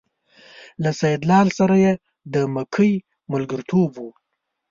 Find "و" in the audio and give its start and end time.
3.97-4.07